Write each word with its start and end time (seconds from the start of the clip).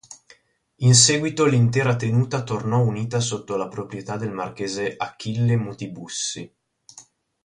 In 0.77 0.95
seguito 0.95 1.45
l'intera 1.45 1.95
tenuta 1.95 2.41
tornò 2.41 2.79
unita 2.81 3.19
sotto 3.19 3.55
la 3.55 3.67
proprietà 3.67 4.17
del 4.17 4.31
marchese 4.31 4.95
Achille 4.97 5.55
Muti-Bussi. 5.57 6.51